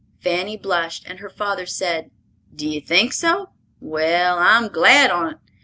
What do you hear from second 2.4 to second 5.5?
"Do you think so? Well, I'm glad on't.